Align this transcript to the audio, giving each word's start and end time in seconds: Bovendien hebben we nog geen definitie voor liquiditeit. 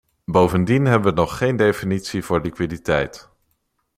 Bovendien 0.25 0.85
hebben 0.85 1.13
we 1.13 1.19
nog 1.19 1.37
geen 1.37 1.55
definitie 1.55 2.23
voor 2.23 2.41
liquiditeit. 2.41 3.29